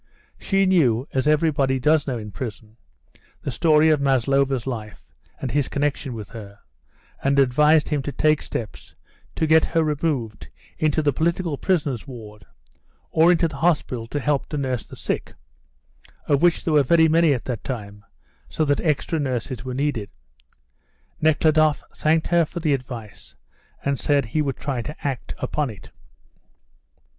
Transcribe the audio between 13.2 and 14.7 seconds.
into the hospital to help to